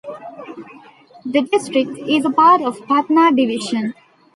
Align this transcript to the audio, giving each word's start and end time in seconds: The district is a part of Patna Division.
The 1.25 1.43
district 1.43 1.95
is 1.95 2.25
a 2.25 2.31
part 2.31 2.63
of 2.63 2.83
Patna 2.87 3.29
Division. 3.35 3.93